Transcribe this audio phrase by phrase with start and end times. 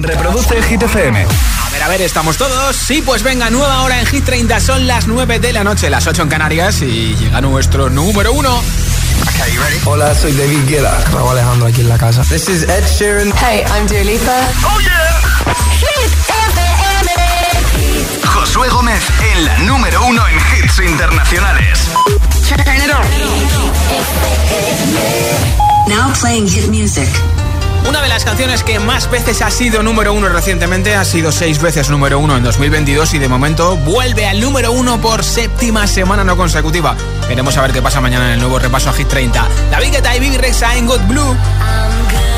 [0.00, 1.26] Reproduce Hit FM.
[1.66, 2.76] A ver, a ver, ¿estamos todos?
[2.76, 4.60] Sí, pues venga, nueva hora en Hit 30.
[4.60, 8.62] Son las 9 de la noche, las 8 en Canarias y llega nuestro número 1.
[9.84, 10.96] Hola, soy David Guetta.
[11.12, 12.22] Raúl Alejandro aquí en la casa.
[12.22, 13.32] This is Ed Sheeran.
[13.38, 14.48] Hey, I'm Dua Lipa.
[14.64, 15.18] Oh yeah.
[15.80, 16.12] Hit
[16.52, 17.10] FM.
[18.24, 19.02] Josué Gómez
[19.32, 21.78] en la número 1 en hits internacionales.
[25.88, 27.08] Now playing hit music.
[27.86, 31.60] Una de las canciones que más veces ha sido número uno recientemente ha sido seis
[31.60, 36.24] veces número uno en 2022 y de momento vuelve al número uno por séptima semana
[36.24, 36.96] no consecutiva.
[37.28, 39.48] Veremos a ver qué pasa mañana en el nuevo repaso a Hit 30.
[39.70, 41.22] David Guetta y Big Rexa en God Blue.
[41.22, 42.37] I'm good.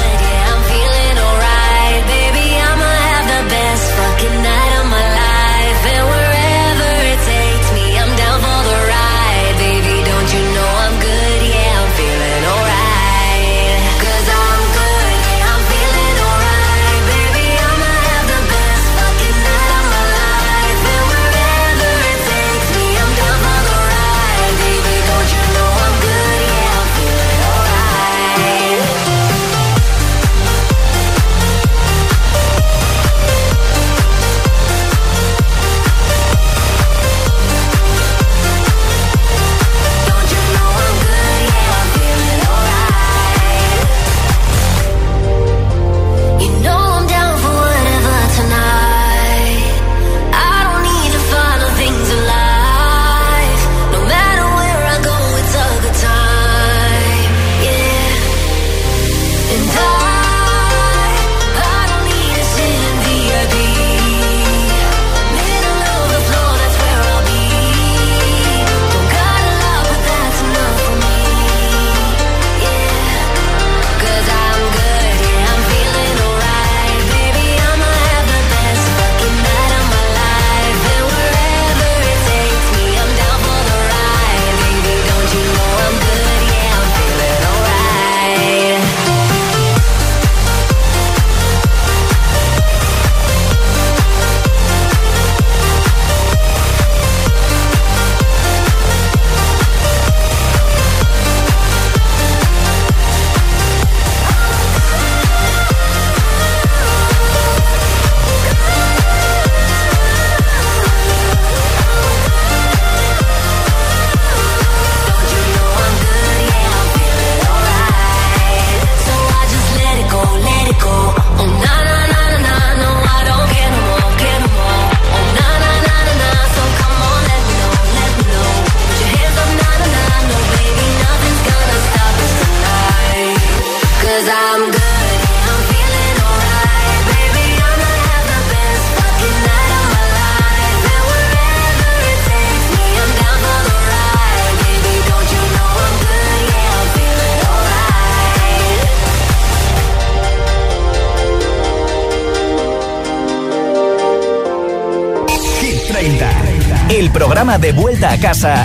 [157.59, 158.65] de vuelta a casa.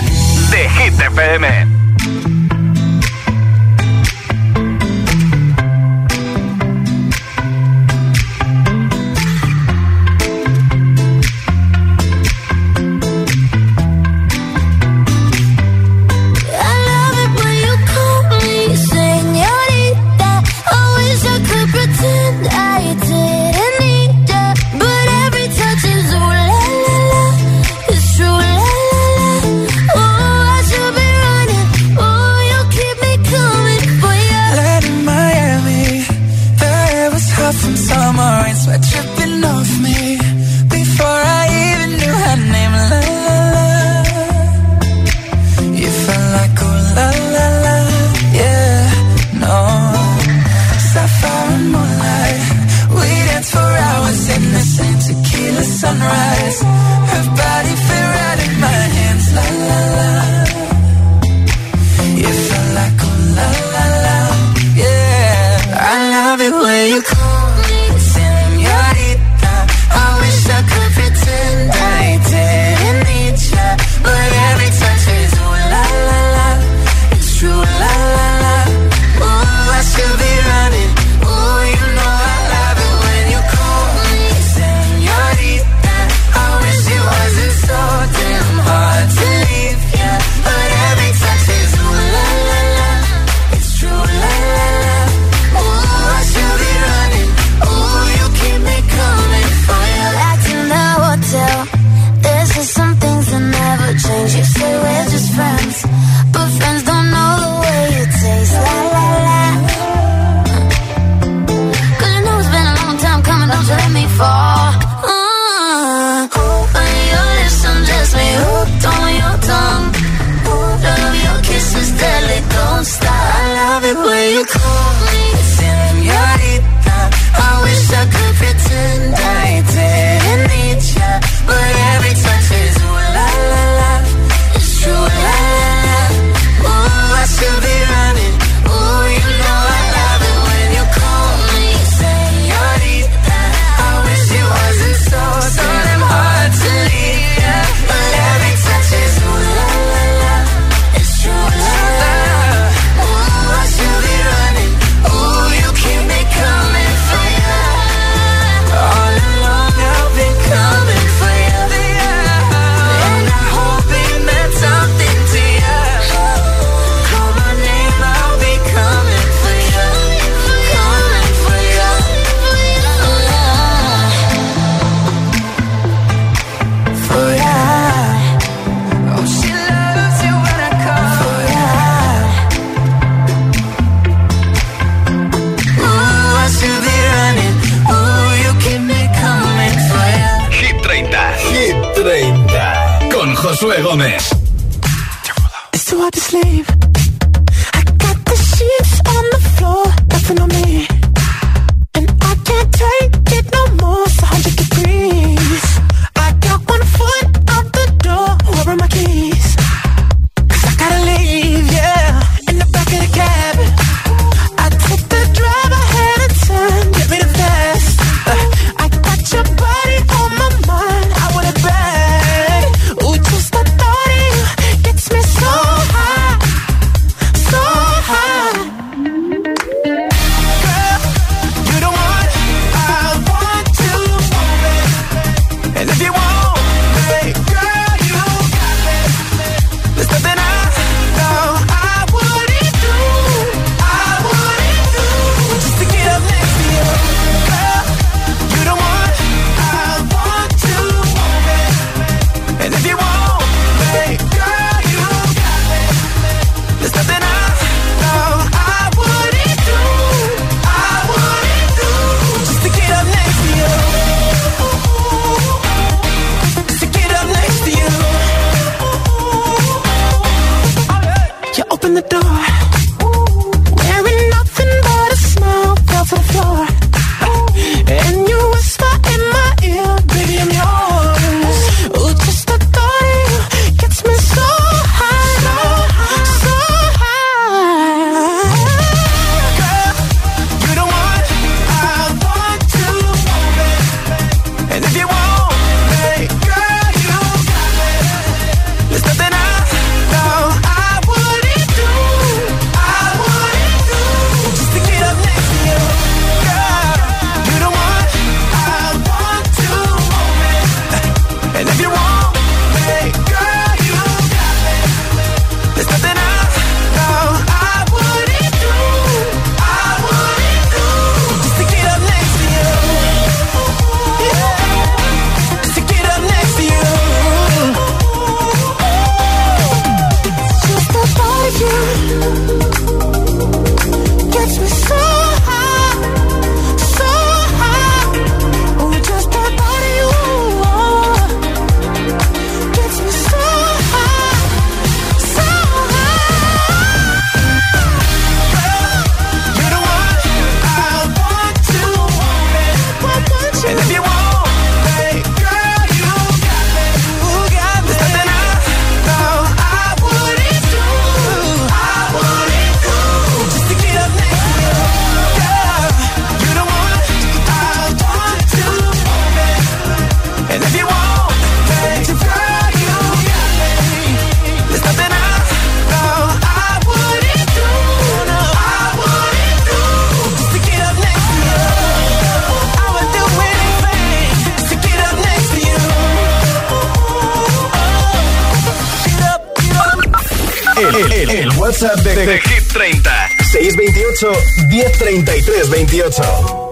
[391.76, 393.10] WhatsApp de, de Hit 30.
[393.52, 394.32] 628
[394.70, 396.22] 1033 28.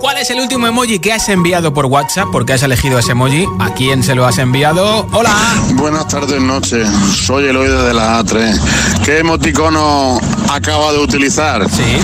[0.00, 2.30] ¿Cuál es el último emoji que has enviado por WhatsApp?
[2.32, 3.46] ¿Por qué has elegido ese emoji?
[3.60, 5.06] ¿A quién se lo has enviado?
[5.12, 5.34] ¡Hola!
[5.74, 6.88] Buenas tardes, noches.
[7.16, 8.58] Soy Eloy de la A3.
[9.04, 10.18] ¿Qué emoticono
[10.52, 11.68] acaba de utilizar?
[11.70, 11.98] Sí.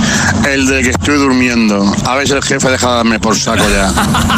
[0.49, 1.93] El de que estoy durmiendo.
[2.07, 3.89] A ver si el jefe deja de darme por saco ya.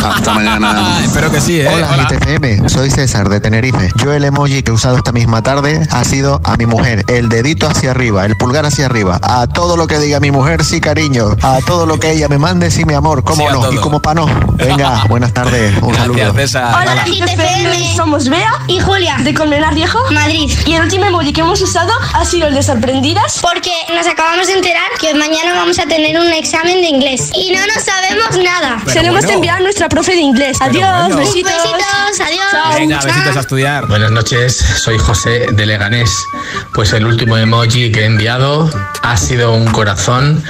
[0.09, 1.01] Hasta mañana.
[1.05, 1.69] Espero que sí, ¿eh?
[1.69, 3.91] Hola, ITFM, soy César de Tenerife.
[3.97, 7.29] Yo el emoji que he usado esta misma tarde ha sido a mi mujer, el
[7.29, 9.19] dedito hacia arriba, el pulgar hacia arriba.
[9.23, 11.37] A todo lo que diga mi mujer, sí cariño.
[11.43, 13.73] A todo lo que ella me mande, sí mi amor, cómo Sí, no.
[13.73, 14.27] Y como pa' no.
[14.55, 16.33] Venga, buenas tardes, un Gracias, saludo.
[16.35, 16.75] César.
[16.83, 17.97] Hola, GTFM.
[17.97, 20.51] Somos Bea y Julia de Colmenar Viejo, Madrid.
[20.67, 23.39] Y el último emoji que hemos usado ha sido el de sorprendidas.
[23.43, 27.53] Porque nos acabamos de enterar que mañana vamos a tener un examen de inglés y
[27.53, 28.79] no nos sabemos nada.
[28.85, 29.37] Pero Se lo hemos bueno.
[29.37, 30.57] enviado a nuestra profe de inglés.
[30.61, 31.17] Adiós, bueno.
[31.17, 31.53] besitos.
[31.53, 32.47] Besitos, adiós.
[32.51, 32.75] Chao.
[32.75, 33.87] Venga, besitos a estudiar.
[33.87, 36.27] Buenas noches, soy José de Leganés.
[36.73, 38.71] Pues el último emoji que he enviado
[39.03, 40.43] ha sido un corazón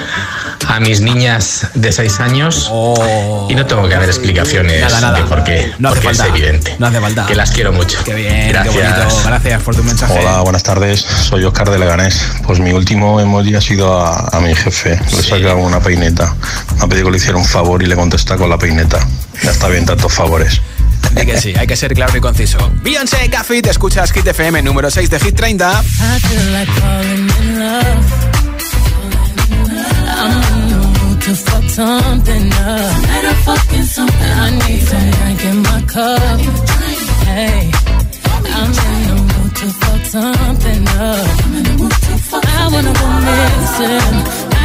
[0.68, 3.46] a mis niñas de 6 años Oh.
[3.50, 5.18] y no tengo que dar explicaciones Nada, nada.
[5.18, 6.24] de por qué, No hace porque falta.
[6.24, 6.76] es evidente.
[6.78, 7.26] No hace falta.
[7.26, 7.98] Que las quiero mucho.
[8.04, 8.74] Qué bien, Gracias.
[8.74, 9.22] qué bonito.
[9.26, 10.18] Gracias por tu mensaje.
[10.18, 11.00] Hola, buenas tardes.
[11.00, 12.20] Soy Oscar de Leganés.
[12.46, 14.98] Pues mi último emoji ha sido a, a mi jefe.
[15.12, 16.34] Le he sacado una peineta.
[16.78, 18.98] Me ha pedido que le hiciera un favor y le contesta con la peineta.
[19.42, 20.60] Ya está bien tantos favores.
[21.14, 22.70] Di que sí, hay que ser claro y conciso.
[22.82, 25.82] Beyoncé, Café, te escuchas Hit FM número 6 de Hit 30.
[25.82, 28.41] I feel like falling in love.
[30.22, 32.90] I'm in the mood to fuck something up.
[32.94, 34.32] Tonight I fucking something.
[34.44, 36.38] I need some drink in my cup.
[37.26, 37.60] Hey,
[38.58, 41.26] I'm in the mood to fuck something up.
[42.34, 44.16] I wanna go missing.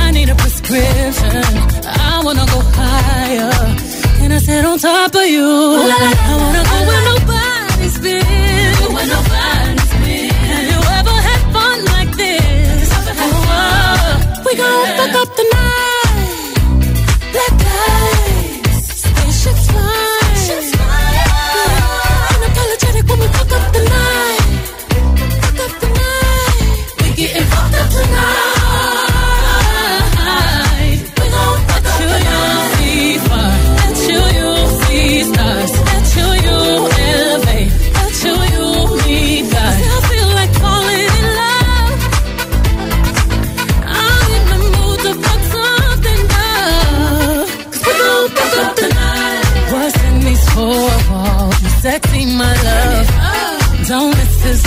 [0.01, 1.43] I need a prescription.
[1.85, 3.51] I wanna go higher.
[4.19, 5.47] Can I sit on top of you?
[5.47, 8.75] I wanna go where nobody's been.
[8.95, 10.29] Where nobody's been.
[10.51, 12.89] Have you ever had fun like this?
[13.19, 15.26] Oh, we gon' fuck up.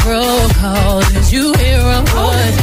[0.06, 1.00] roll call.
[1.12, 2.54] Did you hear a word?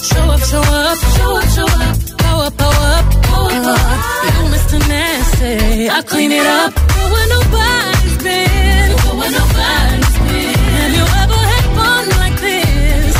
[0.00, 1.96] Show up, show up, show up, show up.
[2.18, 4.00] Power up, power up, power uh, up.
[4.34, 4.78] You Mr.
[4.88, 6.74] Nasty, I clean it up.
[6.74, 8.88] Go where nobody's been.
[9.04, 10.54] Go where nobody's been.
[10.80, 13.16] Have you ever had fun like this?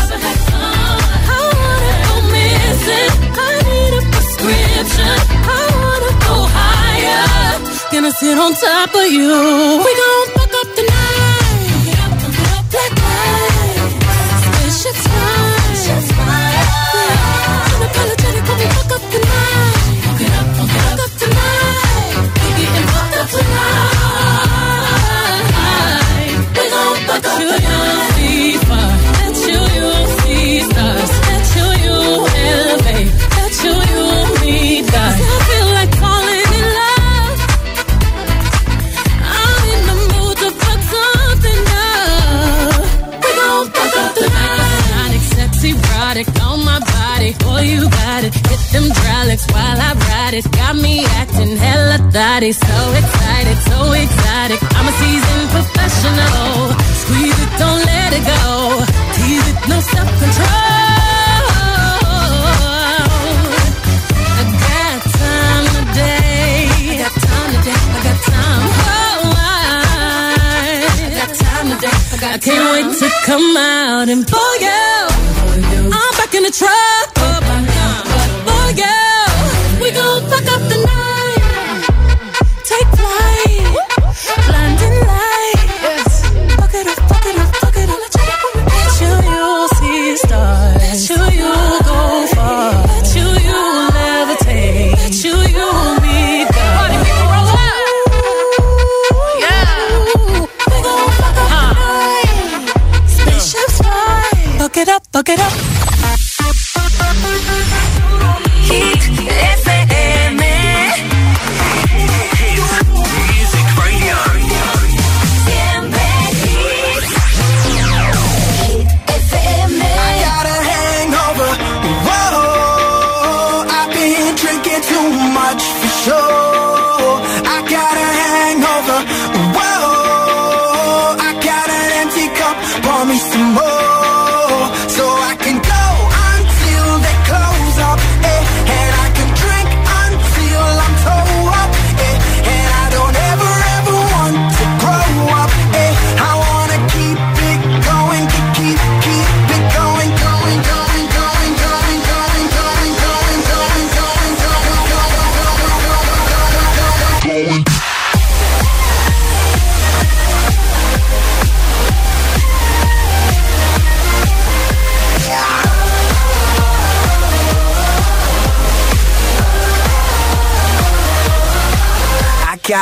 [1.35, 3.12] I wanna go missing.
[3.37, 5.16] I need a prescription.
[5.56, 7.26] I wanna go higher.
[7.92, 9.32] Gonna sit on top of you.
[9.85, 10.38] We gon'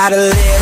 [0.09, 0.56] gotta live.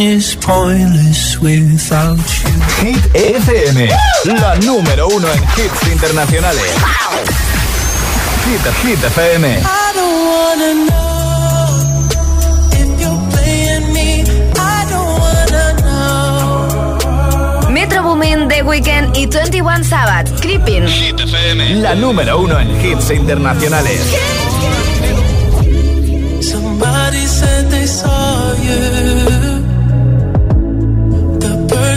[0.00, 2.50] Is pointless without you.
[2.82, 3.88] Hit FM,
[4.24, 6.62] la número uno en hits internacionales.
[8.44, 9.44] Hit, Hit FM.
[9.44, 11.68] I don't wanna know
[12.72, 14.24] if you're playing me.
[14.56, 17.70] I don't wanna know.
[17.70, 20.86] Metro Boomin, The Weeknd y 21 Sabbath, Creeping.
[20.88, 24.00] Hit FM, la número uno en hits internacionales.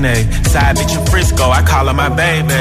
[0.00, 0.46] Sinead.
[0.48, 2.54] Side bitch in Frisco, I call her my baby.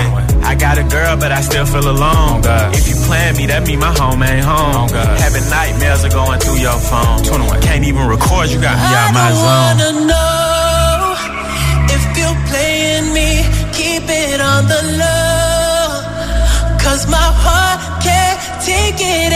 [0.44, 2.42] I got a girl, but I still feel alone.
[2.74, 4.90] If you plan me, that mean my home ain't home.
[4.90, 7.24] Having nightmares are going through your phone.
[7.24, 7.62] 21.
[7.62, 9.48] Can't even record, you got me out my zone.
[9.48, 11.16] I wanna know
[11.96, 13.30] if you're playing me.
[13.74, 16.04] Keep it on the low.
[16.84, 19.32] Cause my heart can't take it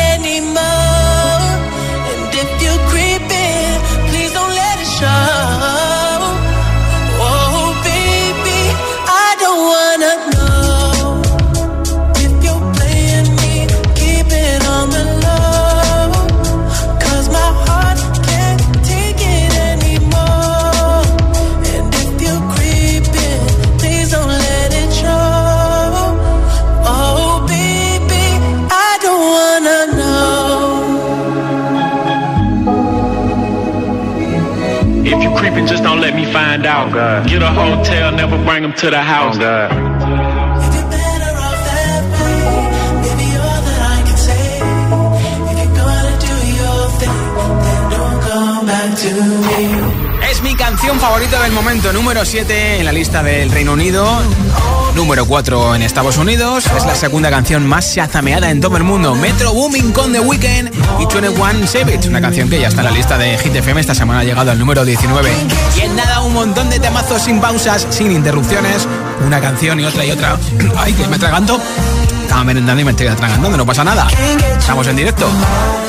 [36.95, 37.27] out.
[37.27, 39.37] Get a hotel, never bring them to the house.
[48.93, 50.29] To me.
[50.29, 54.05] Es mi canción favorita del momento, número 7 en la lista del Reino Unido,
[54.95, 56.65] número 4 en Estados Unidos.
[56.77, 59.15] Es la segunda canción más shazameada en todo el mundo.
[59.15, 62.91] Metro Booming con The Weeknd y 21 Savage, una canción que ya está en la
[62.91, 63.81] lista de Hit FM.
[63.81, 65.31] Esta semana ha llegado al número 19.
[65.77, 68.87] Y en nada, un montón de temazos sin pausas, sin interrupciones.
[69.25, 70.37] Una canción y otra y otra.
[70.77, 71.59] Ay, que me atraganto.
[72.33, 74.07] Estaba merendando y me estoy atragantando, no pasa nada.
[74.57, 75.29] Estamos en directo.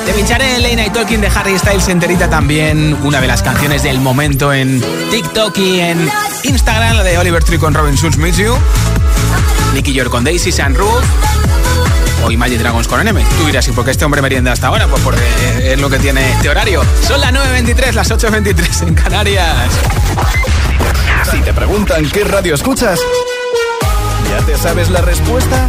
[0.04, 2.98] Te pincharé Late Night Talking de Harry Styles enterita también.
[3.02, 6.07] Una de las canciones del momento en TikTok y en
[6.42, 8.54] Instagram, la de Oliver Tree con Robin Schulz Meets You.
[9.72, 11.02] Nicky York con Daisy, San Ruth.
[12.22, 13.26] O Imagine Dragons con NM.
[13.38, 14.87] Tú dirás, ¿y por qué este hombre merienda hasta ahora?
[14.87, 16.83] Pues porque es lo que tiene este horario.
[17.09, 19.70] Son las 9.23, las 8.23 en Canarias.
[21.30, 23.00] Si te preguntan qué radio escuchas,
[24.30, 25.68] ¿ya te sabes la respuesta?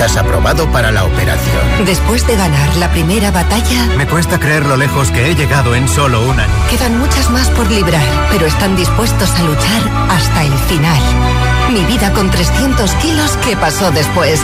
[0.00, 1.84] Estás aprobado para la operación.
[1.84, 5.86] Después de ganar la primera batalla, Me cuesta creer lo lejos que he llegado en
[5.88, 6.52] solo un año.
[6.70, 11.59] quedan muchas más por librar, pero están dispuestos a luchar hasta el final.
[11.72, 14.40] Mi vida con 300 kilos, ¿qué pasó después?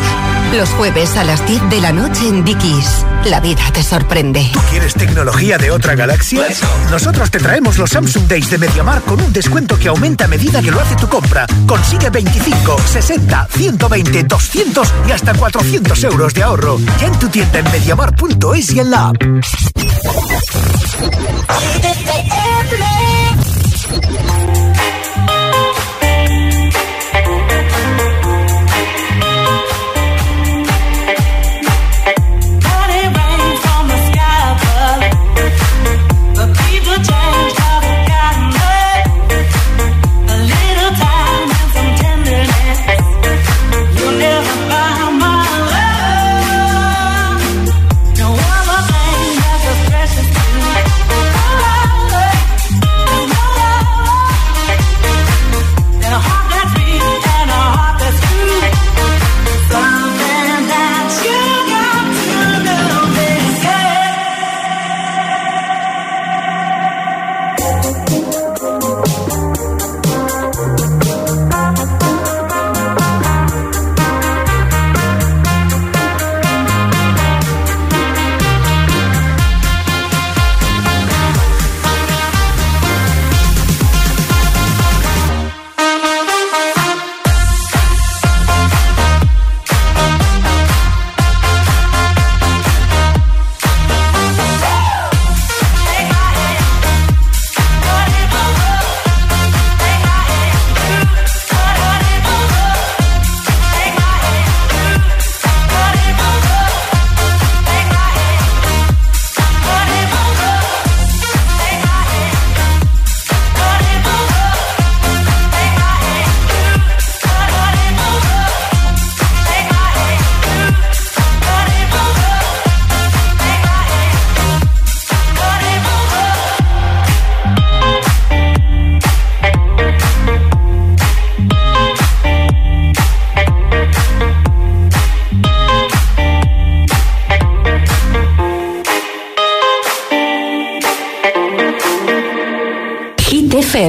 [0.54, 3.04] Los jueves a las 10 de la noche en Dickies.
[3.24, 4.48] La vida te sorprende.
[4.70, 6.46] ¿Quieres tecnología de otra galaxia?
[6.88, 10.62] Nosotros te traemos los Samsung Days de MediaMar con un descuento que aumenta a medida
[10.62, 11.46] que lo hace tu compra.
[11.66, 16.78] Consigue 25, 60, 120, 200 y hasta 400 euros de ahorro.
[17.00, 19.16] Ya en tu tienda en mediamar.es y en la app.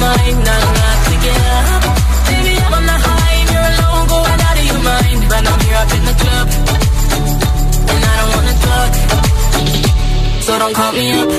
[0.00, 0.50] mind.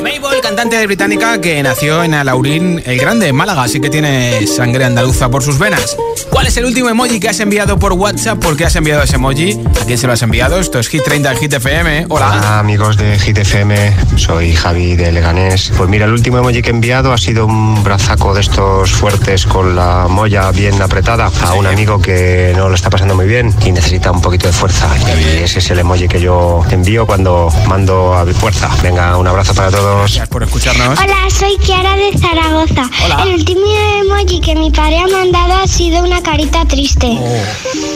[0.01, 4.85] Mabel, cantante británica que nació en Alaurín el Grande, en Málaga, así que tiene sangre
[4.85, 5.97] andaluza por sus venas.
[6.31, 8.39] ¿Cuál es el último emoji que has enviado por WhatsApp?
[8.39, 9.59] ¿Por qué has enviado ese emoji?
[9.81, 10.59] ¿A quién se lo has enviado?
[10.59, 12.05] Esto es Hit 30 Hit FM.
[12.07, 12.29] Hola.
[12.29, 15.73] Hola amigos de Hit FM, soy Javi de Leganés.
[15.77, 19.45] Pues mira, el último emoji que he enviado ha sido un brazaco de estos fuertes
[19.45, 23.53] con la molla bien apretada a un amigo que no lo está pasando muy bien
[23.65, 24.87] y necesita un poquito de fuerza.
[25.19, 28.69] Y ese es el emoji que yo envío cuando mando a fuerza.
[28.81, 29.99] Venga, un abrazo para todos.
[29.99, 30.97] Gracias por escucharnos.
[30.97, 32.89] Hola, soy Kiara de Zaragoza.
[33.03, 33.23] Hola.
[33.23, 33.61] El último
[34.01, 37.17] emoji que mi padre ha mandado ha sido una carita triste.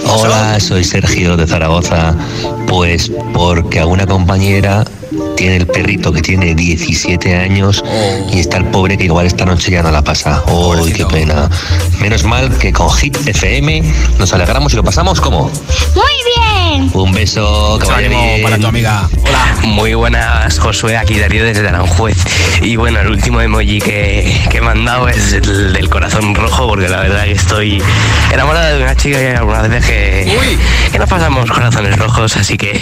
[0.07, 2.15] Hola, soy Sergio de Zaragoza.
[2.67, 4.85] Pues porque a una compañera
[5.35, 7.83] tiene el perrito que tiene 17 años
[8.31, 10.43] y está el pobre que igual esta noche ya no la pasa.
[10.47, 11.49] ¡Oh, qué pena!
[11.99, 13.83] Menos mal que con Hit FM
[14.17, 15.51] nos alegramos y lo pasamos como.
[15.93, 16.91] Muy bien.
[16.93, 18.43] Un beso, que bien.
[18.43, 19.07] para tu amiga.
[19.23, 19.57] Hola.
[19.63, 22.17] Muy buenas, Josué, aquí Darío desde Aranjuez.
[22.61, 26.87] Y bueno, el último emoji que, que he mandado es el del corazón rojo, porque
[26.87, 27.83] la verdad que estoy
[28.31, 30.37] enamorado de una chica y hay algunas veces que,
[30.91, 32.79] que nos pasamos corazones rojos, así que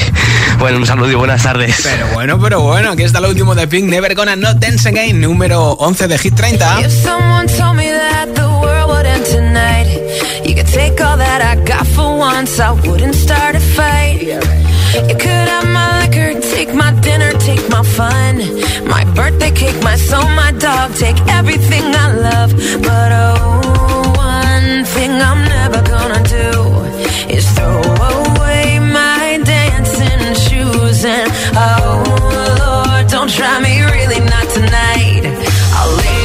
[0.60, 1.82] bueno, un saludo y buenas tardes.
[1.84, 5.22] Pero bueno, pero bueno, aquí está lo último de Pink, Never Gonna Not Dance Again,
[5.22, 6.82] número 11 de Hit 30.
[6.82, 9.88] If someone told me that the world would end tonight,
[10.46, 10.54] you
[15.16, 18.38] could have my liquor, take my dinner, take my fun,
[18.88, 22.52] my birthday cake, my soul, my dog, take everything I love.
[22.82, 28.23] But oh, one thing I'm never gonna do is throw away
[31.06, 32.04] and oh
[32.60, 35.24] Lord, don't try me really not tonight.
[35.76, 36.23] I'll lay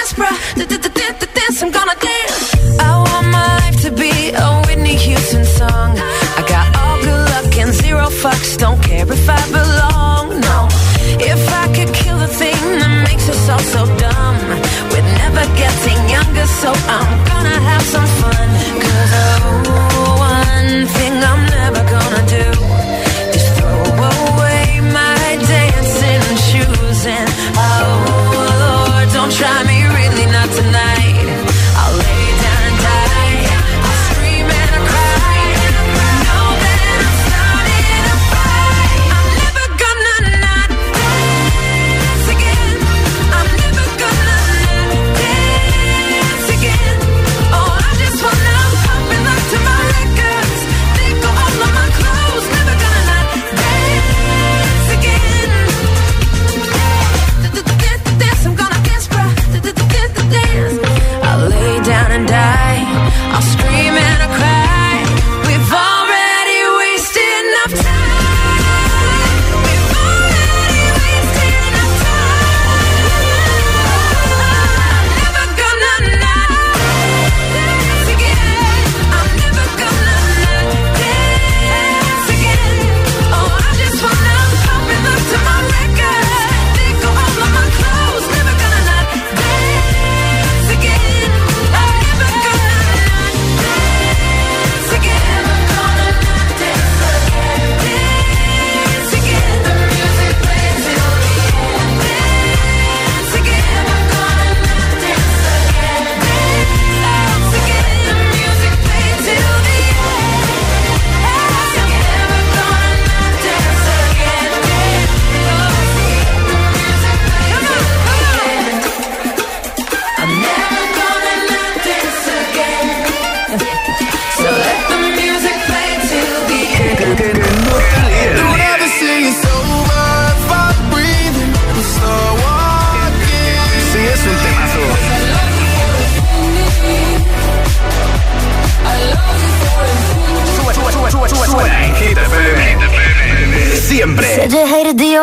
[0.00, 0.36] dance, bruh.
[1.34, 2.80] Dance, I'm gonna dance.
[2.80, 5.29] I want my life to be a Whitney Houston.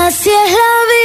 [0.00, 0.97] Así es la vida,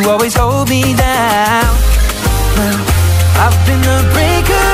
[0.00, 1.76] You always hold me down.
[2.56, 2.80] Well,
[3.36, 4.69] I've been the breaker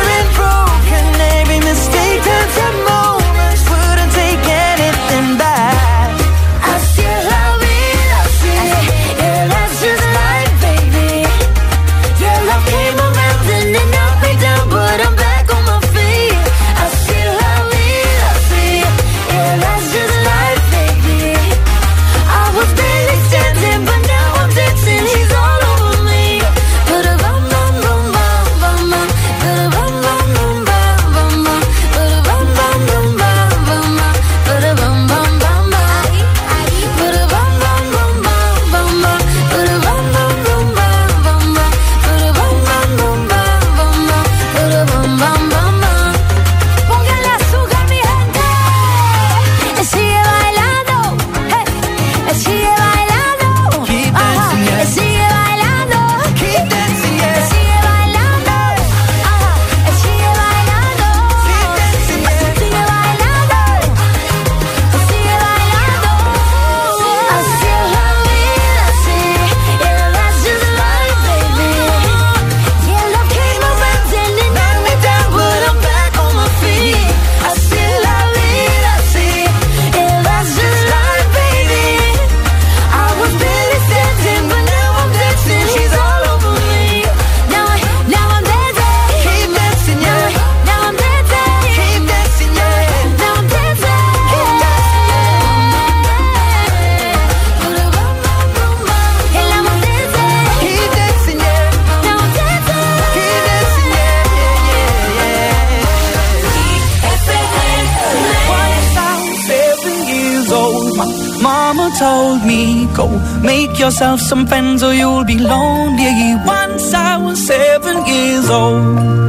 [113.42, 116.34] make yourself some friends or you'll be lonely.
[116.44, 119.26] Once I was seven years old.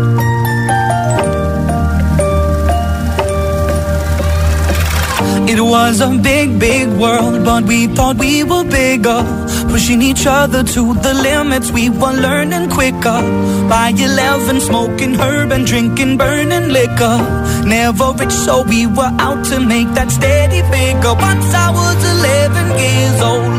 [5.49, 9.23] It was a big, big world, but we thought we were bigger.
[9.69, 13.21] Pushing each other to the limits, we were learning quicker.
[13.69, 17.17] By 11, smoking herb and drinking burning liquor.
[17.65, 21.15] Never rich, so we were out to make that steady figure.
[21.15, 23.56] Once I was 11 years old,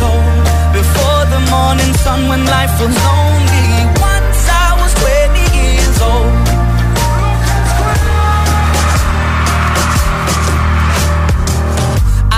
[0.00, 0.44] Told.
[0.72, 3.68] Before the morning sun when life was lonely.
[4.12, 6.34] Once I was 20 years old.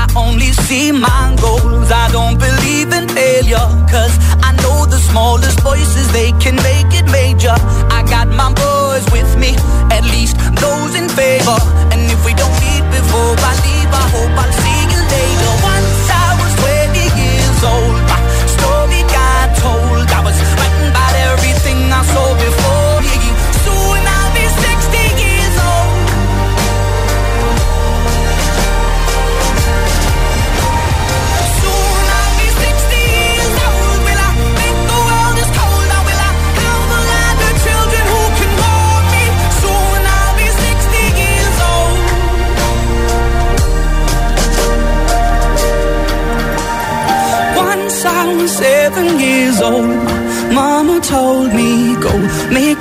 [0.00, 1.90] I only see my goals.
[1.90, 3.68] I don't believe in failure.
[3.94, 4.14] Cause
[4.48, 7.56] I know the smallest voices, they can make it major.
[7.96, 9.52] I got my boys with me,
[9.96, 11.58] at least those in favor.
[11.92, 15.52] And if we don't meet before I leave, I hope I'll see you later.
[15.72, 15.95] Once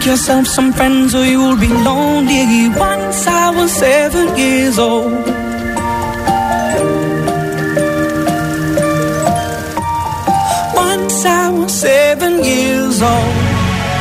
[0.06, 2.70] Yourself some friends or you'll be lonely.
[2.70, 5.26] Once I was seven years old.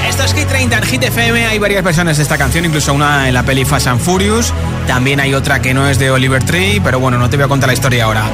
[0.09, 1.46] Esto es Hit 30 en Hit FM.
[1.46, 4.52] Hay varias versiones de esta canción, incluso una en la peli Fast and Furious.
[4.86, 7.48] También hay otra que no es de Oliver Tree, pero bueno, no te voy a
[7.48, 8.24] contar la historia ahora.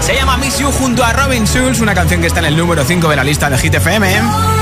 [0.00, 2.84] Se llama Miss You junto a Robin Schulz, una canción que está en el número
[2.84, 4.61] 5 de la lista de Hit FM.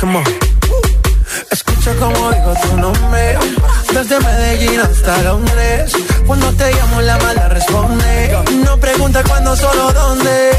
[0.00, 0.24] Come on.
[1.50, 3.38] Escucha como digo tu nombre.
[3.92, 5.92] Desde Medellín hasta Londres.
[6.26, 8.38] Cuando te llamo la mala responde.
[8.64, 10.50] No pregunta cuándo, solo dónde.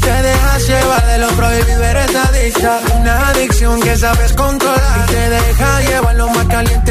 [0.00, 2.80] Te dejas llevar de lo prohibido, eres adicta.
[2.98, 5.06] Una adicción que sabes controlar.
[5.08, 6.85] Y te deja llevar lo más caliente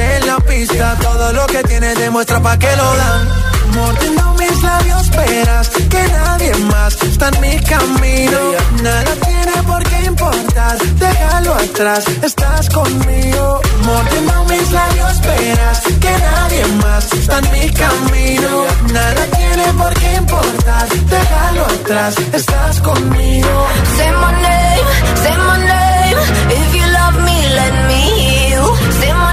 [0.76, 0.98] pista.
[1.02, 3.30] Todo lo que tienes demuestra pa' que lo dan.
[3.76, 8.40] Mordiendo mis labios, esperas que nadie más está en mi camino.
[8.84, 13.62] Nada tiene por qué importar, déjalo atrás, estás conmigo.
[13.86, 18.50] Mordiendo mis labios, esperas que nadie más está en mi camino.
[18.94, 23.68] Nada tiene por qué importar, déjalo atrás, estás conmigo.
[23.98, 24.86] Say my name,
[25.24, 26.18] say my name.
[26.60, 28.64] If you love me, let me hear.
[29.00, 29.25] Say my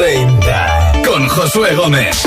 [0.00, 1.02] 30.
[1.04, 2.26] Con Josué Gómez.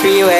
[0.00, 0.35] freeway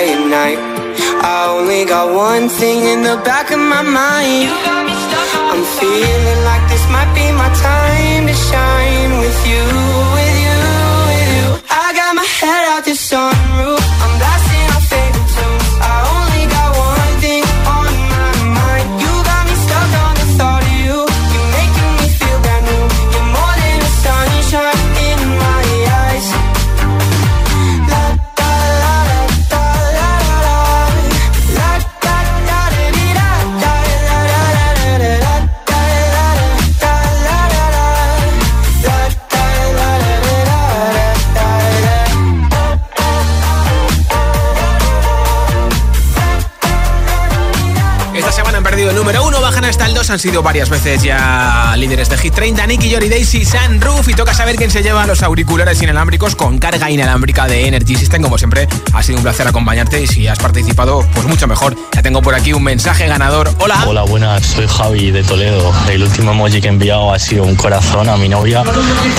[50.06, 53.08] bajan hasta el 2, han sido varias veces ya líderes de Hit 30, Nicky, Jory,
[53.08, 57.66] Daisy, Sunroof y toca saber quién se lleva los auriculares inalámbricos con carga inalámbrica de
[57.66, 58.22] Energy System.
[58.22, 61.76] Como siempre, ha sido un placer acompañarte y si has participado, pues mucho mejor.
[61.94, 63.50] Ya tengo por aquí un mensaje ganador.
[63.58, 63.84] Hola.
[63.86, 65.72] Hola, buenas, soy Javi de Toledo.
[65.88, 68.62] El último emoji que he enviado ha sido un corazón a mi novia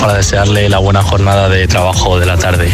[0.00, 2.70] para desearle la buena jornada de trabajo de la tarde.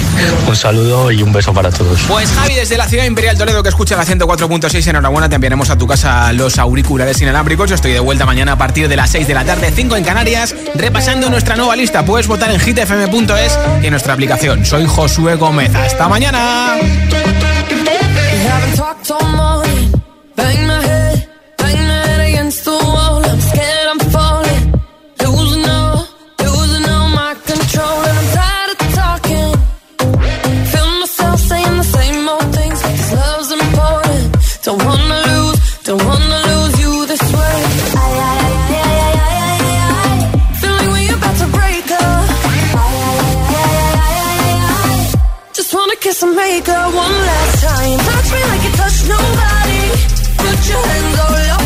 [0.47, 2.01] Un saludo y un beso para todos.
[2.09, 5.79] Pues Javi, desde la ciudad imperial Toledo que escucha la 104.6, enhorabuena, te enviaremos a
[5.79, 7.69] tu casa los auriculares inalámbricos.
[7.69, 10.05] Yo estoy de vuelta mañana a partir de las 6 de la tarde, 5 en
[10.05, 12.05] Canarias, repasando nuestra nueva lista.
[12.05, 14.65] Puedes votar en hitfm.es y en nuestra aplicación.
[14.65, 15.75] Soy Josué Gómez.
[15.75, 16.77] ¡Hasta mañana!
[46.35, 47.99] Make Jamaica one last time.
[47.99, 49.83] Touch me like you touch nobody.
[50.37, 51.64] Put your hands all over.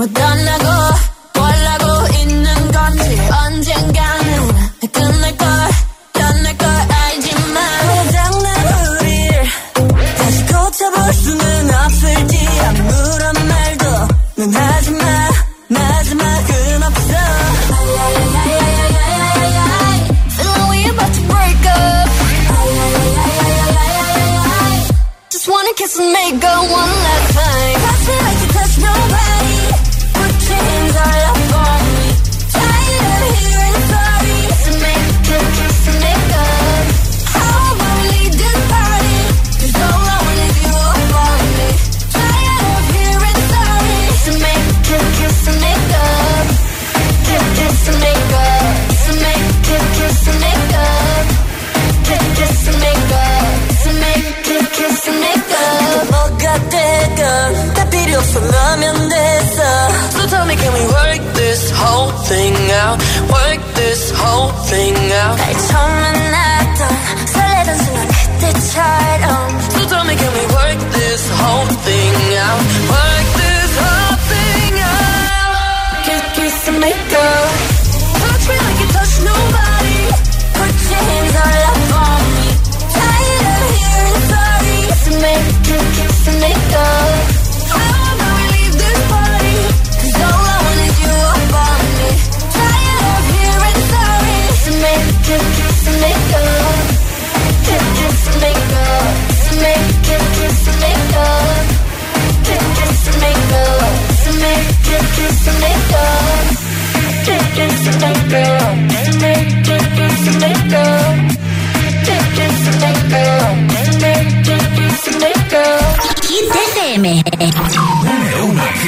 [0.00, 0.69] We're done,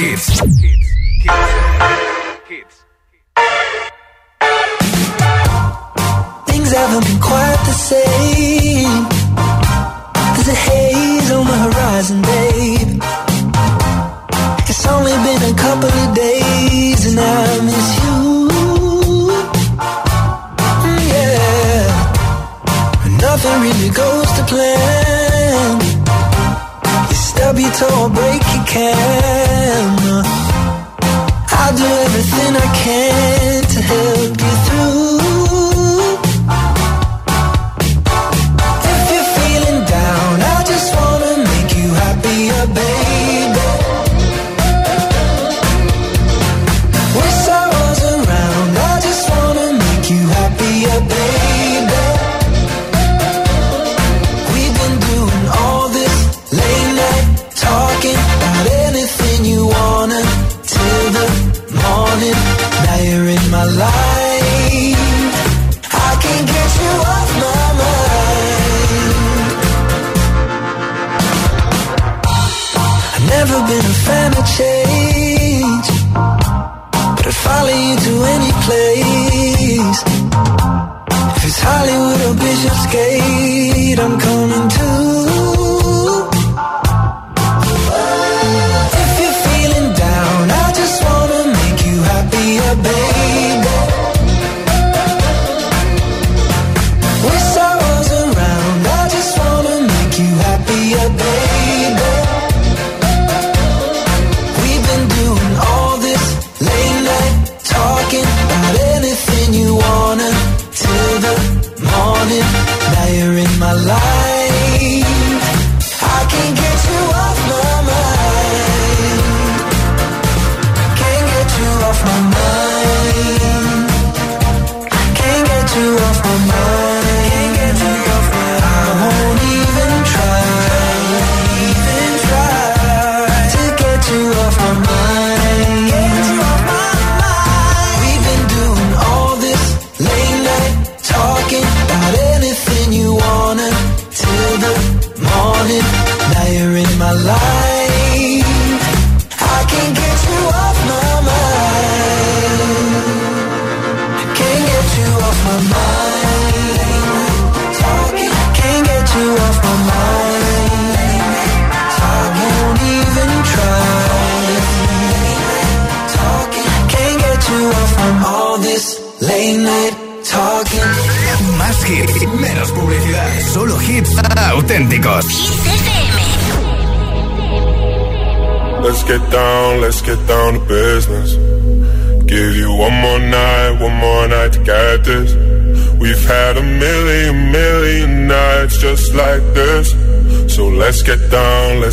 [0.05, 0.52] It's.